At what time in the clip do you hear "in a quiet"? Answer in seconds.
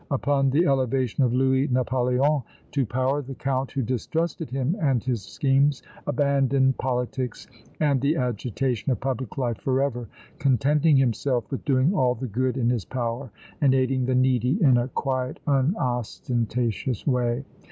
14.59-15.39